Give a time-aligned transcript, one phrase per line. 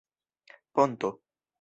[0.73, 1.09] ponto